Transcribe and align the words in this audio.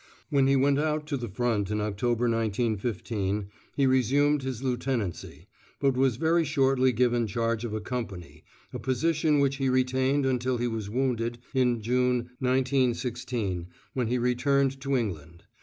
When 0.31 0.47
he 0.47 0.55
went 0.55 0.79
out 0.79 1.05
to 1.09 1.15
the 1.17 1.29
front 1.29 1.69
in 1.69 1.79
October, 1.79 2.27
1915, 2.27 3.49
he 3.75 3.85
resumed 3.85 4.41
his 4.41 4.63
lieutenancy, 4.63 5.47
but 5.79 5.95
was 5.95 6.15
very 6.15 6.43
shortly 6.43 6.91
given 6.91 7.27
charge 7.27 7.63
of 7.63 7.75
a 7.75 7.79
company, 7.81 8.43
a 8.73 8.79
position 8.79 9.37
which 9.37 9.57
he 9.57 9.69
retained 9.69 10.25
until 10.25 10.57
he 10.57 10.67
was 10.67 10.89
wounded 10.89 11.37
in 11.53 11.83
June, 11.83 12.31
1916, 12.39 13.67
when 13.93 14.07
he 14.07 14.17
returned 14.17 14.81
to 14.81 14.97
England. 14.97 15.43